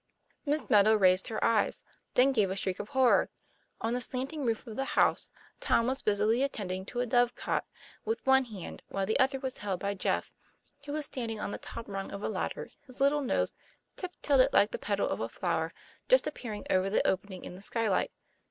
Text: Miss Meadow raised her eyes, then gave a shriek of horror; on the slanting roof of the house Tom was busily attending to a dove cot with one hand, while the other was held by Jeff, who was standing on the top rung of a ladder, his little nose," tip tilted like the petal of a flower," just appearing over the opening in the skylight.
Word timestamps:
Miss 0.47 0.67
Meadow 0.67 0.95
raised 0.95 1.27
her 1.27 1.43
eyes, 1.43 1.83
then 2.15 2.31
gave 2.31 2.49
a 2.49 2.55
shriek 2.55 2.79
of 2.79 2.89
horror; 2.89 3.29
on 3.81 3.93
the 3.93 4.01
slanting 4.01 4.43
roof 4.43 4.65
of 4.65 4.75
the 4.75 4.83
house 4.97 5.29
Tom 5.59 5.85
was 5.85 6.01
busily 6.01 6.41
attending 6.41 6.87
to 6.87 7.01
a 7.01 7.05
dove 7.05 7.35
cot 7.35 7.67
with 8.03 8.25
one 8.25 8.45
hand, 8.45 8.81
while 8.89 9.05
the 9.05 9.19
other 9.19 9.39
was 9.39 9.59
held 9.59 9.79
by 9.79 9.93
Jeff, 9.93 10.33
who 10.87 10.91
was 10.91 11.05
standing 11.05 11.39
on 11.39 11.51
the 11.51 11.59
top 11.59 11.87
rung 11.87 12.09
of 12.09 12.23
a 12.23 12.29
ladder, 12.29 12.71
his 12.87 12.99
little 12.99 13.21
nose," 13.21 13.53
tip 13.95 14.13
tilted 14.23 14.51
like 14.51 14.71
the 14.71 14.79
petal 14.79 15.07
of 15.07 15.19
a 15.19 15.29
flower," 15.29 15.71
just 16.09 16.25
appearing 16.25 16.65
over 16.71 16.89
the 16.89 17.07
opening 17.07 17.45
in 17.45 17.53
the 17.53 17.61
skylight. 17.61 18.09